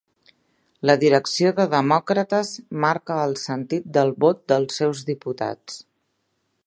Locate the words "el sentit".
3.27-3.85